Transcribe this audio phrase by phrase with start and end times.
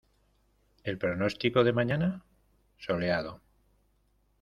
[0.83, 2.23] ¿El pronóstico de mañana?
[2.79, 3.39] Soleado.